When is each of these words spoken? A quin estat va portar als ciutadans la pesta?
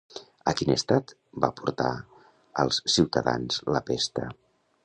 A 0.51 0.53
quin 0.61 0.71
estat 0.75 1.13
va 1.43 1.51
portar 1.59 1.91
als 2.65 2.83
ciutadans 2.97 3.63
la 3.77 3.87
pesta? 3.93 4.29